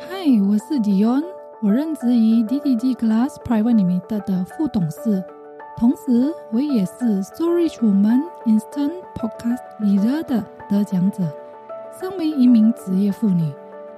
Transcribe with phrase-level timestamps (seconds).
[0.00, 0.06] 嗨，
[0.48, 1.24] 我是 Dion，
[1.60, 5.24] 我任职于 DDG Glass Private Limited 的副董事，
[5.76, 11.24] 同时我也是 Story Woman Instant Podcast Leader 的得奖者。
[11.98, 13.52] 身为一名职业妇女，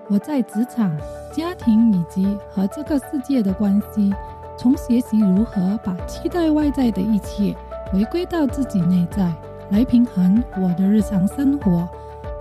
[0.09, 0.96] 我在职场、
[1.31, 4.11] 家庭以及和这个世界的关系，
[4.57, 7.55] 从学习如何把期待外在的一切
[7.93, 9.30] 回归到自己内在，
[9.71, 11.87] 来平衡我的日常生活。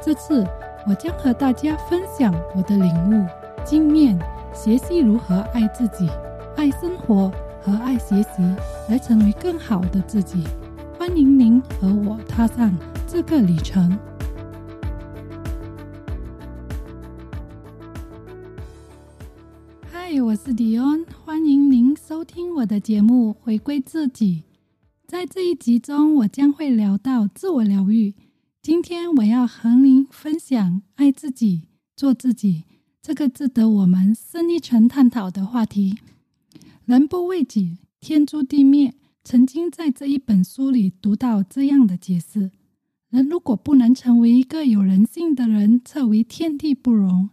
[0.01, 0.47] 这次
[0.87, 3.27] 我将和大家分享我的领悟。
[3.65, 4.17] 经验，
[4.53, 6.09] 学习如何爱自己、
[6.55, 7.31] 爱生活
[7.61, 8.41] 和爱学习，
[8.89, 10.43] 来成为更好的自己。
[10.97, 12.75] 欢迎您和我踏上
[13.07, 13.97] 这个旅程。
[19.91, 24.43] 嗨，我是迪恩，欢迎您收听我的节目《回归自己》。
[25.07, 28.15] 在这一集中，我将会聊到自我疗愈。
[28.61, 32.65] 今天我要和您分享爱自己、做自己。
[33.09, 35.97] 这个值得我们深一层探讨的话题。
[36.85, 38.93] 人不为己，天诛地灭。
[39.23, 42.51] 曾经在这一本书里读到这样的解释：
[43.09, 47.31] 人如果不能成为一个有人性的人，则为天地不容。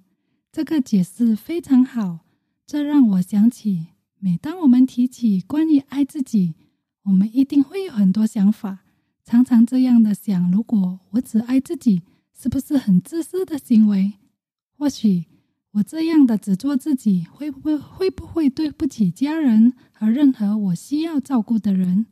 [0.51, 2.21] 这个解释非常好，
[2.67, 3.89] 这让我想起，
[4.19, 6.55] 每当我们提起关于爱自己，
[7.03, 8.79] 我们一定会有很多想法。
[9.23, 12.01] 常常这样的想：如果我只爱自己，
[12.33, 14.15] 是不是很自私的行为？
[14.79, 15.27] 或许。
[15.77, 22.07] 我这样的只做自己，会不会会不会对不起家人和任何我需要照顾的人？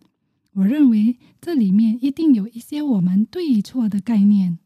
[0.55, 4.59] 我认为这里面一定有一些我们对与错的概念。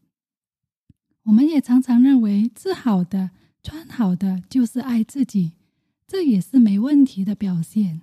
[1.23, 3.31] 我们也常常认为吃好的、
[3.63, 5.53] 穿好的就是爱自己，
[6.05, 8.01] 这也是没问题的表现。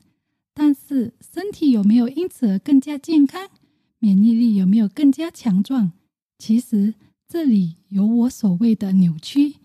[0.54, 3.50] 但是身体有没有因此而更加健康？
[3.98, 5.92] 免疫力有没有更加强壮？
[6.38, 6.94] 其实
[7.28, 9.56] 这里有我所谓的扭曲。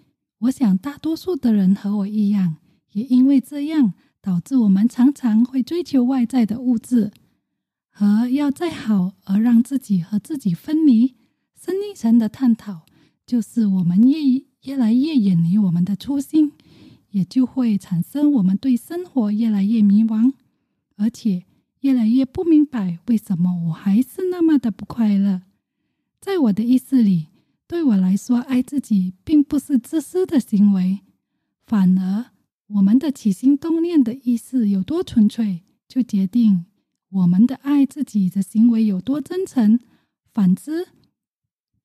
[0.42, 2.56] 我想，大多数的人和我一样，
[2.94, 7.12] 也因为这样，导致我们常常会追求外在的物质，
[7.91, 11.16] 和要再好而让自己和自己分离。
[11.56, 12.88] 深一层的探讨，
[13.24, 16.53] 就是我们越越来越远离我们的初心，
[17.12, 20.34] 也就会产生我们对生活越来越迷茫，
[20.96, 21.44] 而且
[21.81, 25.44] 越来越不明白为什么我还是那么的不快乐。
[26.19, 27.28] 在我的意识里。
[27.72, 31.00] 对我来说，爱自己并不是自私的行为，
[31.66, 32.26] 反而
[32.68, 36.66] 我们的起心动念的意识有多纯粹，就决定
[37.08, 39.80] 我们的爱自己的行为有多真诚。
[40.34, 40.90] 反之，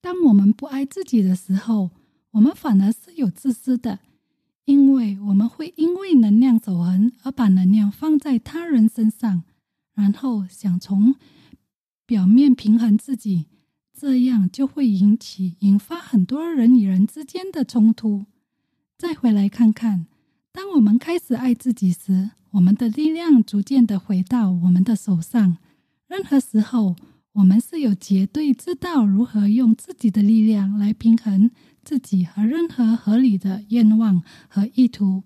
[0.00, 1.92] 当我们不爱自己的时候，
[2.32, 4.00] 我们反而是有自私的，
[4.64, 9.44] 因为我们会因为能量守恒而把能量放在他人身上，
[9.94, 11.14] 然后想从
[12.04, 13.46] 表面平衡自己。
[13.98, 18.26] 这样就会引起引发很多人与人之间的冲突。
[18.98, 20.06] 再回来看看，
[20.52, 25.56] 当我们开始爱自己时，我们的力量逐渐的回到我们的手上。
[26.08, 26.94] 任何时候，
[27.32, 31.50] 我们是有绝对知道如何用自己的力量来平衡
[31.82, 35.22] 自己和任何合理的愿望和意图。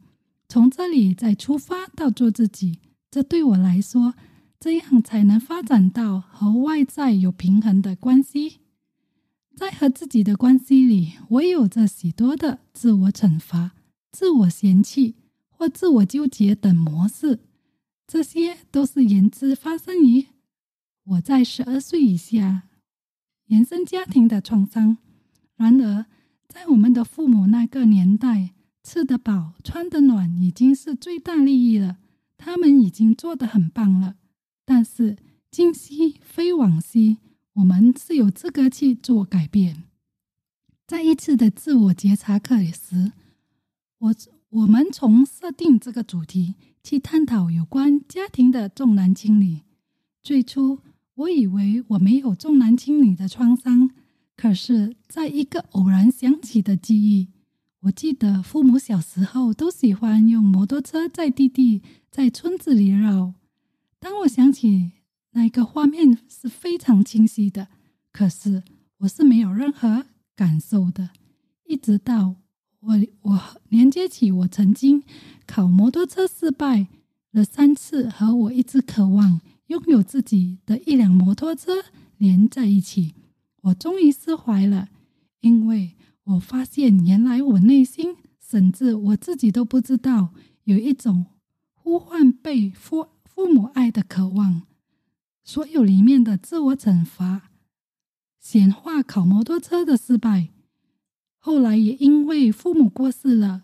[0.48, 2.78] 从这里再出发到做自己，
[3.10, 4.14] 这对我来说。
[4.60, 8.59] 这样才能发展到和外在有平衡的关系。
[9.56, 13.72] 在和自己的关系里，我有着许多的自我惩罚、
[14.12, 15.16] 自我嫌弃
[15.49, 17.41] 或自我纠结等模式，
[18.06, 20.26] 这些都是源自发生于
[21.04, 22.65] 我在十二岁以下
[23.47, 24.99] 原生家庭的创伤。
[25.56, 26.04] 然而，
[26.47, 31.97] 在我们的父母那个年代，吃得饱、穿得暖已经是最大利益了，
[32.37, 34.16] 他们已经做得很棒了。
[34.72, 35.16] 但是，
[35.50, 37.16] 今夕非往昔，
[37.54, 39.82] 我们是有资格去做改变。
[40.86, 43.10] 在一次的自我觉察课时，
[43.98, 44.14] 我
[44.50, 46.54] 我们从设定这个主题
[46.84, 49.62] 去探讨有关家庭的重男轻女。
[50.22, 50.78] 最初，
[51.16, 53.91] 我以为我没有重男轻女的创伤，
[54.37, 57.31] 可是，在一个偶然想起的记忆，
[57.81, 63.34] 我记得父母小时候都喜欢用摩托车载弟弟在村子里绕。
[64.00, 64.93] 当我想起
[65.32, 67.69] 那个画面是非常清晰的，
[68.11, 68.64] 可是
[69.00, 71.11] 我是没有任何感受的。
[71.64, 72.37] 一直到
[72.81, 75.05] 我我连接起我曾经
[75.47, 76.88] 考摩托车失败
[77.31, 81.85] 了三次，和我一直渴望拥有自己的一辆摩托车
[82.17, 83.14] 连在一起，
[83.61, 84.88] 我终于释怀了，
[85.41, 85.94] 因为
[86.25, 90.31] 我发现原来我内心甚至我自己都不知道
[90.64, 91.26] 有一种
[91.75, 93.06] 呼唤被呼。
[93.40, 94.66] 父母爱的渴望，
[95.42, 97.50] 所有里面的自我惩罚，
[98.38, 100.50] 显化考摩托车的失败，
[101.38, 103.62] 后来也因为父母过世了，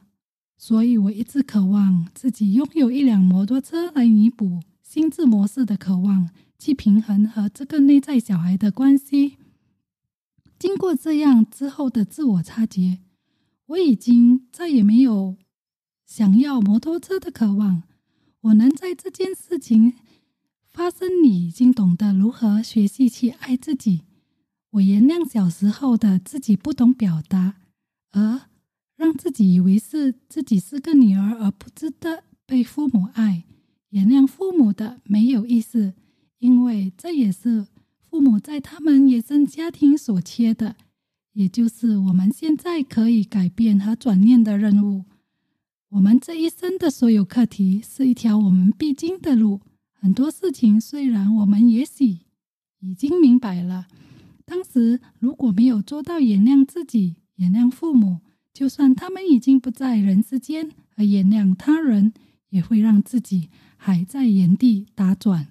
[0.57, 9.37] 所以我一直渴望自己拥有一辆摩托车来弥补心智模式的渴望，去平衡和这个内在小孩的关系。
[10.59, 13.01] 经过这样之后的自我察觉，
[13.67, 15.37] 我已经再也没有
[16.07, 17.83] 想要摩托车的渴望。
[18.47, 19.95] 我能在这件事情
[20.69, 24.03] 发生你，已经懂得如何学习去爱自己。
[24.71, 27.57] 我原谅小时候的自己不懂表达，
[28.13, 28.43] 而
[28.95, 33.45] 让自己以为是自己是个女儿，而不值得被父母爱。
[33.91, 35.95] 原谅父母的没有意思，
[36.39, 37.67] 因为这也是。
[38.09, 40.77] 父母在他们原生家庭所缺的，
[41.33, 45.05] 也就是我们现在可以改变和转念的任务。
[45.97, 49.63] 我们这一生的所有课题是一条我们必经的路。
[49.95, 52.19] 很多事情虽然我们也许
[52.81, 53.87] 已经明白了，
[54.45, 58.21] 当时如果没有做到原谅自己、原谅父母，
[58.53, 62.13] 就算他们已经不在人世间，而原谅他人，
[62.51, 63.49] 也会让自己
[63.79, 65.49] 还在原地打转。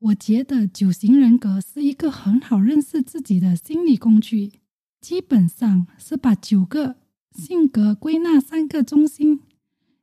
[0.00, 4.54] 我觉得九型人格是一个很好认识自己的心理工具，
[5.00, 6.96] 基本上是把九个
[7.38, 9.40] 性格归纳三个中心，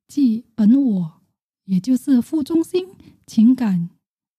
[0.08, 1.22] 即本我，
[1.66, 2.86] 也就是副中心；
[3.28, 3.90] 情感，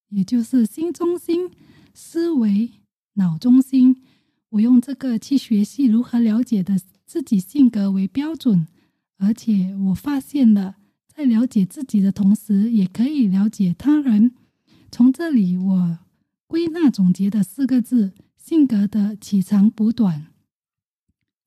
[0.09, 1.51] 也就是心中心；
[1.93, 2.71] 思维，
[3.15, 4.03] 脑中心。
[4.49, 8.67] 我用这个去学习如何了解的自己性格为标准，
[9.19, 10.77] 而且我发现了，
[11.07, 14.35] 在了解自己的同时，也可以了解他人。
[14.91, 15.99] 从这里，我
[16.47, 20.29] 归纳总结的四个字：性格的起长补短。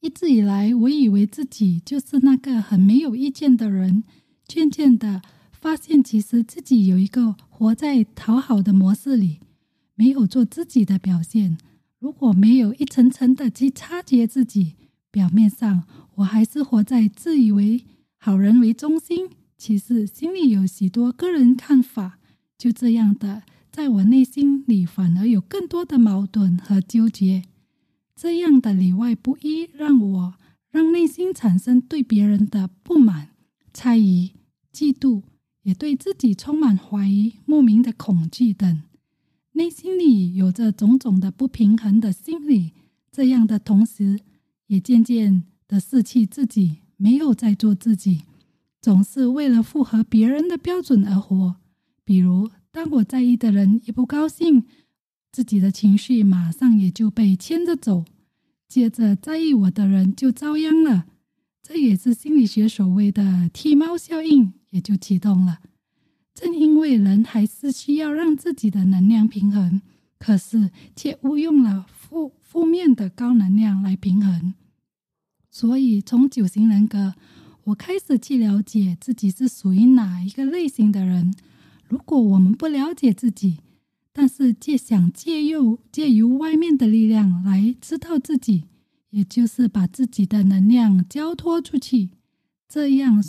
[0.01, 4.03] 一直以来，我以为自己就是那个很没有意见的人。
[4.47, 9.39] 渐渐的，发现其实自己有一个活在讨好的模式里，
[9.95, 11.57] 没有做自己的表现。
[11.99, 14.75] 如果没有一层层的去察觉自己，
[15.11, 15.83] 表面上
[16.15, 17.83] 我还是活在自以为
[18.15, 22.19] 好人为中心，其实心里有许多个人看法。
[22.57, 27.43] 就这样的，在我内心里反而有更多的矛盾和纠结。
[28.21, 30.33] 这样的里外不一，让我
[30.71, 33.29] 让内心产生对别人的不满、
[33.73, 34.33] 猜疑、
[34.73, 35.23] 嫉妒，
[35.63, 38.83] 也对自己充满怀疑、莫名的恐惧等。
[39.53, 42.73] 内心里有着种种的不平衡的心理。
[43.09, 44.19] 这样的同时，
[44.67, 48.23] 也渐渐的失去自己，没有在做自己，
[48.81, 51.55] 总是为了符合别人的标准而活。
[52.03, 54.65] 比如，当我在意的人一不高兴，
[55.31, 58.05] 自己的情绪马上也就被牵着走，
[58.67, 61.05] 接着在意我的人就遭殃了。
[61.61, 65.59] 这也是心理学所谓的“踢猫效应”也就启动了。
[66.33, 69.81] 正因为人还是需要让自己的能量平衡，
[70.17, 74.55] 可是却误用了负负面的高能量来平衡，
[75.51, 77.13] 所以从九型人格，
[77.65, 81.35] 我开始去了解自己是属于哪一个类型的人。
[81.87, 83.59] 如果我们不了解自己，
[84.19, 88.65] 但是借想借由借由外面的力量来知道自己，
[89.11, 92.09] 也就是把自己的能量交托出去，
[92.67, 93.23] 这样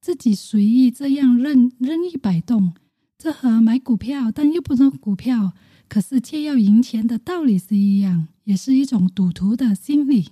[0.00, 2.72] 自己随意这样任任意摆动，
[3.18, 5.52] 这和买股票但又不能股票，
[5.86, 10.30] 可是却要赢钱的道理是一样，也是一种赌徒的心理。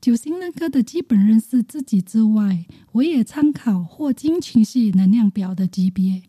[0.00, 6.24] 九型人格的基本认识自己之外，我也参考霍金情绪能量表的级别。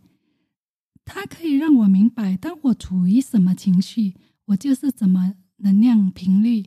[1.05, 4.15] 它可以让我明白，当我处于什么情绪，
[4.45, 6.63] 我就是什么能量频率；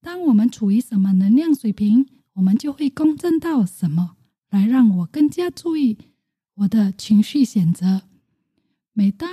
[0.00, 4.16] 当我们处于什么能量水平，我们就会共振到什么，
[4.50, 5.98] 来让我更加注意
[6.54, 8.02] 我的情绪选择。
[8.92, 9.28] 每当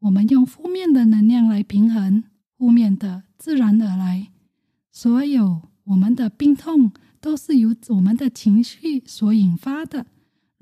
[0.00, 2.24] 我们用负面的能量来平衡，
[2.56, 4.28] 负面的自然而来。
[4.90, 10.06] 所有我们的病痛都是由我们的情绪所引发的。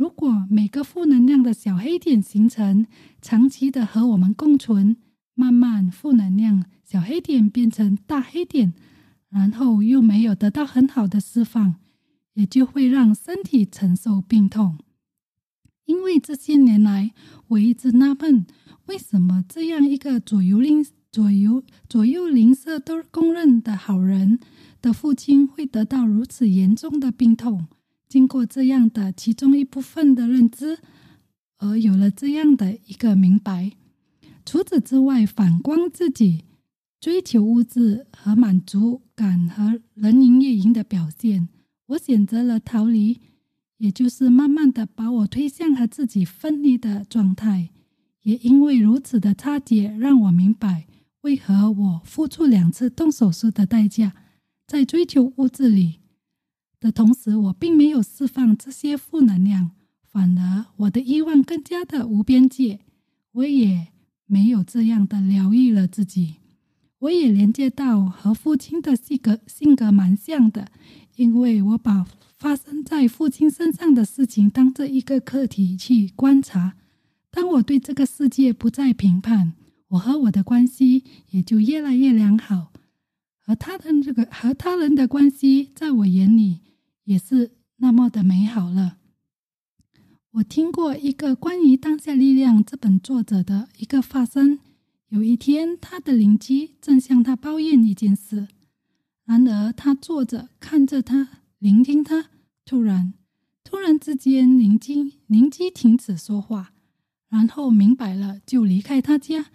[0.00, 2.87] 如果每个负能量的小黑点形成，
[3.21, 4.97] 长期的和我们共存，
[5.35, 8.73] 慢慢负能量小黑点变成大黑点，
[9.28, 11.75] 然后又没有得到很好的释放，
[12.33, 14.78] 也就会让身体承受病痛。
[15.85, 17.12] 因为这些年来，
[17.49, 18.47] 我一直纳闷，
[18.87, 24.40] 为什么这样一个左右邻左右左右邻舍都公认的好人
[24.80, 27.66] 的父亲，会得到如此严重的病痛？
[28.11, 30.81] 经过这样的其中一部分的认知，
[31.59, 33.71] 而有了这样的一个明白。
[34.45, 36.45] 除此之外，反观自己
[37.00, 41.49] 追求物质和满足感和人云亦云的表现，
[41.87, 43.21] 我选择了逃离，
[43.76, 47.71] 也就是慢慢的把我推向和自己分离的状态。
[48.23, 50.88] 也因为如此的差别，让我明白
[51.21, 54.14] 为何我付出两次动手术的代价，
[54.67, 56.00] 在追求物质里。
[56.80, 59.72] 的同时，我并没有释放这些负能量，
[60.02, 62.80] 反而我的欲望更加的无边界。
[63.32, 63.88] 我也
[64.26, 66.37] 没有这样的疗愈了自己。
[67.00, 70.68] 我也连接到和父亲的性格性格蛮像的，
[71.16, 72.06] 因为我把
[72.37, 76.75] 发生在父亲身上的事情当这一个课题去观察。
[77.30, 79.52] 当我对这个世界不再评判，
[79.88, 82.72] 我和我的关系也就越来越良好，
[83.38, 86.60] 和他的这个和他人的关系，在我眼里
[87.11, 88.99] 也是那么的美好了。
[90.31, 94.61] 我听过一个关于《当下力量》这本作者的一个发生。
[95.09, 98.47] 有一天，他的邻居正向他抱怨一件事，
[99.25, 102.31] 然而他坐着看着他，聆听他。
[102.64, 103.12] 突然，
[103.64, 106.73] 突然之间，邻居邻居停止说话，
[107.29, 109.47] 然后明白了，就离开他家。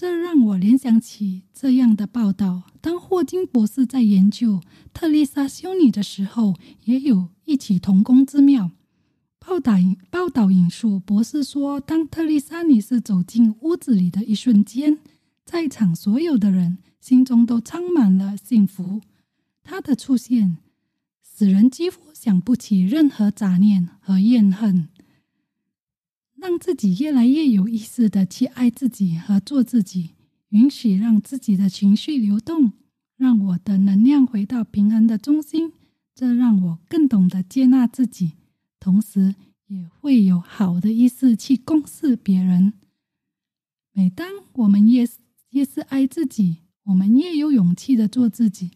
[0.00, 4.62] 这让我联想起这样的报道：当霍金博士在研究
[4.94, 6.54] 特丽莎修女的时候，
[6.84, 8.70] 也有异曲同工之妙。
[9.38, 9.74] 报道
[10.08, 15.00] 报道引述博士说：“当特丽莎女士走进屋子里的一瞬间，
[15.44, 19.02] 在场所有的人心中都充满了幸福。
[19.62, 20.56] 她的出现
[21.22, 24.88] 使人几乎想不起任何杂念和怨恨，
[26.40, 30.10] 让自己越来越有意识的去爱自己和做自己，
[30.48, 32.72] 允许让自己的情绪流动，
[33.16, 35.72] 让我的能量回到平衡的中心。
[36.14, 38.32] 这让我更懂得接纳自己。”
[38.80, 39.34] 同时，
[39.66, 42.72] 也会有好的意识去共事别人。
[43.92, 45.06] 每当我们越
[45.50, 48.70] 越是爱自己，我们越有勇气的做自己。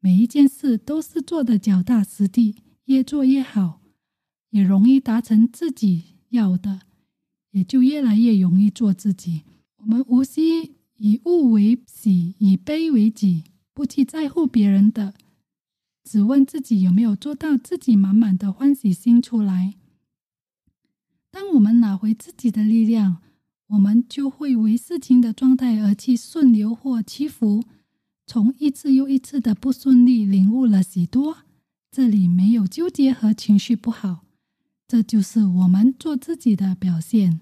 [0.00, 2.56] 每一件事都是做的脚踏实地，
[2.86, 3.82] 越做越好，
[4.50, 6.80] 也容易达成自己要的，
[7.54, 9.42] 也就越来越容易做自己。
[9.76, 15.14] 我们无需以物为喜，以悲为己，不去在乎别人的。
[16.02, 19.74] 只问自己有没有做到自己满满的欢喜心出来。
[21.30, 23.22] 当我们拿回自己的力量，
[23.68, 27.62] 我们就会为事情的状态而去顺流或屈服。
[28.26, 31.38] 从一次又一次的不顺利，领悟了许多。
[31.92, 34.24] 这里没有纠结和情绪不好，
[34.88, 37.40] 这就是我们做自己的表现。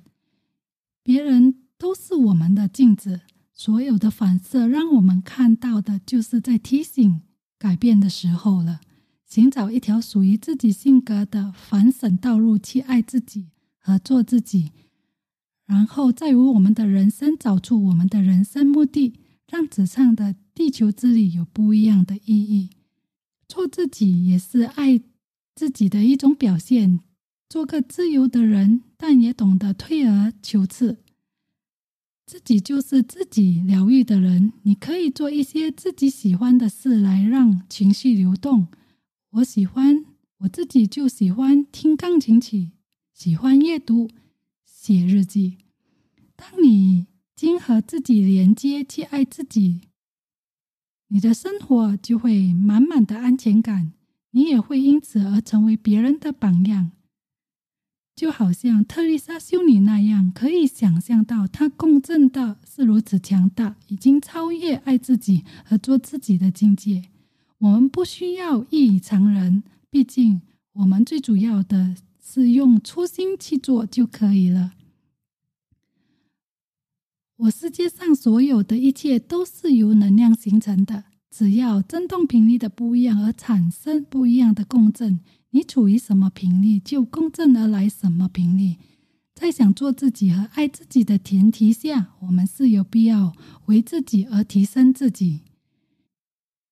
[1.02, 7.22] 别人都是我们的镜子，所有的反射让我们看到的，就是在提醒。
[7.58, 8.80] 改变的时候了，
[9.24, 14.72] 寻找一条属于自己性格的反省道路，去爱自己和做自己，
[15.64, 19.14] 然后再为我们的人生找出我们的人生目的，
[19.48, 22.70] 让纸上的地球之旅有不一样的意义。
[23.46, 25.00] 做自己也是爱
[25.54, 26.98] 自己的一种表现，
[27.48, 30.98] 做个自由的人，但也懂得退而求次。
[32.24, 38.68] 自己就是自己疗愈的人，你可以做一些自己喜欢的事来让情绪流动。
[39.30, 40.04] 我喜欢
[40.38, 42.70] 我自己，就喜欢听钢琴曲，
[43.12, 44.08] 喜欢阅读、
[44.64, 45.58] 写日记。
[46.36, 49.80] 当你经和自己连接，去爱自己，
[51.08, 53.94] 你的生活就会满满的安全感，
[54.30, 56.92] 你也会因此而成为别人的榜样。
[58.14, 67.04] 就好像特丽莎修女那样，可以想象到她共振的是如此强大，已经超越爱自己和做自己的境界。
[67.58, 70.42] 我们不需要异于常人，毕竟
[70.74, 74.72] 我们最主要的是用初心去做就可以了。
[77.36, 85.18] 我世界上所有的一切都是由能量形成的，只要振动频率的不一样而产生不一样的共振。
[85.52, 88.76] 你处于什么频率，就共振而来什么频率。
[89.34, 93.34] 在想做自己和爱自己的前提下，我们是有必要
[93.66, 95.40] 为自己而提升自己。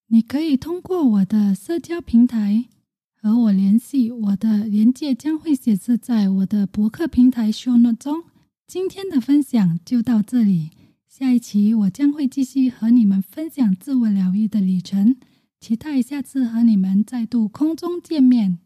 [0.07, 2.65] 你可以通过我的社交平台
[3.13, 8.23] 和我联系，我的连接将会显示在我的博客平台 show note 中。
[8.67, 10.71] 今天的分享就到这里，
[11.07, 15.17] 下一期我将会继续和你们分享自我疗愈的旅程，
[15.59, 18.59] 期待下次和你们再度空中见面。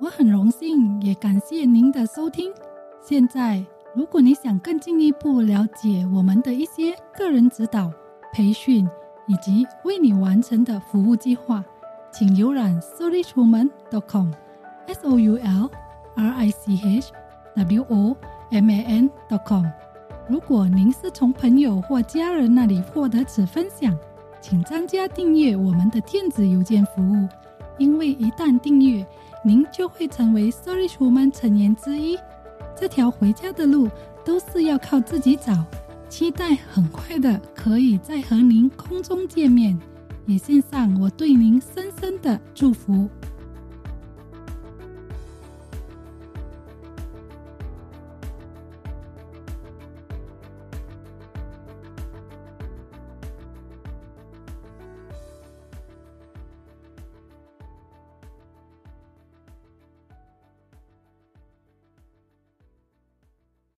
[0.00, 2.52] 我很荣幸，也感谢您的收听。
[3.00, 7.90] 现在，如果你想更进一步了解我们的一些个人指导、
[8.32, 8.88] 培训
[9.26, 11.64] 以及为你完成的服务计划，
[12.12, 15.68] 请浏览 soulrichwoman.com，s o u l
[16.14, 17.10] r i c h
[17.56, 18.16] w o
[18.50, 19.66] m a n.com。
[20.28, 23.98] 如果您是从朋友或家人那里获得此分享，
[24.40, 27.26] 请增加订阅我们的电子邮件服务，
[27.78, 29.04] 因为一旦订阅。
[29.44, 32.18] 您就会成为 Sorry 楚门成员之一。
[32.78, 33.88] 这条回家的路
[34.24, 35.64] 都是要靠自己找。
[36.08, 39.78] 期待很快的可以再和您空中见面。
[40.26, 43.08] 也献上我对您深深的祝福。